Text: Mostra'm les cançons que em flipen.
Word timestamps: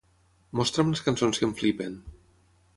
Mostra'm 0.59 0.89
les 0.95 1.05
cançons 1.09 1.43
que 1.43 1.47
em 1.51 1.55
flipen. 1.63 2.03